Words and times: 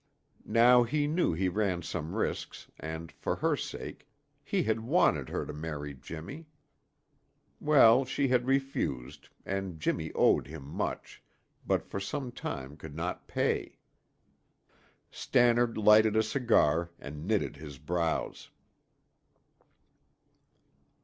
Now 0.47 0.81
he 0.81 1.05
knew 1.05 1.31
he 1.33 1.47
ran 1.47 1.83
some 1.83 2.15
risks 2.15 2.71
and, 2.79 3.11
for 3.11 3.35
her 3.35 3.55
sake, 3.55 4.07
he 4.43 4.63
had 4.63 4.79
wanted 4.79 5.29
her 5.29 5.45
to 5.45 5.53
marry 5.53 5.93
Jimmy. 5.93 6.47
Well, 7.59 8.03
she 8.05 8.27
had 8.27 8.47
refused, 8.47 9.29
and 9.45 9.79
Jimmy 9.79 10.11
owed 10.13 10.47
him 10.47 10.63
much, 10.63 11.21
but 11.67 11.85
for 11.85 11.99
some 11.99 12.31
time 12.31 12.77
could 12.77 12.95
not 12.95 13.27
pay. 13.27 13.77
Stannard 15.11 15.77
lighted 15.77 16.15
a 16.15 16.23
cigar 16.23 16.89
and 16.97 17.27
knitted 17.27 17.57
his 17.57 17.77
brows. 17.77 18.49